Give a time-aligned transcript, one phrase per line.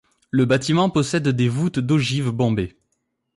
[0.31, 2.75] Le bâtiment possède des voûte d'ogives bombée.